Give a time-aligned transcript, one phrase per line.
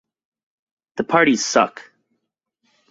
[0.95, 1.91] The parties suck.